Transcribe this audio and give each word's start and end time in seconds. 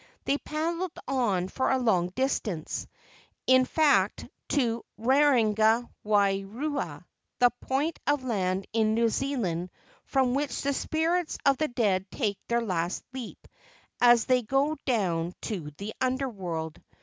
They 0.25 0.39
paddled 0.39 0.97
on 1.07 1.47
for 1.47 1.69
a 1.69 1.77
long 1.77 2.07
distance, 2.09 2.87
in 3.45 3.65
fact 3.65 4.27
to 4.49 4.83
Rerenga 4.99 5.87
wai 6.03 6.41
rua, 6.43 7.05
the 7.37 7.51
point 7.61 7.99
of 8.07 8.23
land 8.23 8.65
in 8.73 8.95
New 8.95 9.09
Zealand 9.09 9.69
from 10.05 10.33
which 10.33 10.63
the 10.63 10.73
spirits 10.73 11.37
of 11.45 11.57
the 11.57 11.67
dead 11.67 12.07
take 12.09 12.39
their 12.47 12.61
last 12.63 13.03
leap 13.13 13.47
as 14.01 14.25
they 14.25 14.41
go 14.41 14.75
down 14.87 15.33
to 15.41 15.69
the 15.77 15.93
Under 16.01 16.27
world. 16.29 16.81